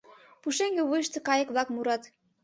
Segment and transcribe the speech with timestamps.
[0.41, 2.03] Пушеҥге вуйышто кайык-влак мурат.